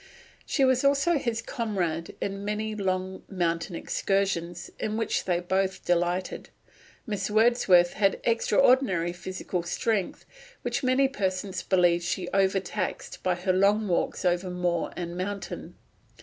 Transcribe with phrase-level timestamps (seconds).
[0.47, 6.49] She was also his comrade in many long mountain excursions, in which they both delighted.
[7.05, 10.25] Miss Wordsworth had extraordinary physical strength,
[10.63, 15.75] which many persons believe she overtaxed by her long walks over moor and mountain.